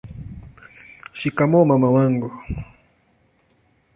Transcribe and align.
shikamoo 1.17 1.61
mama 1.69 1.89
wangu 1.95 2.29